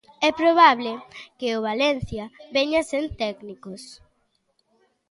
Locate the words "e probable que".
0.27-1.49